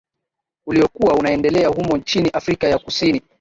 [0.65, 3.21] Uliokuwa unaendelea humo nchini Afrika ya Kusini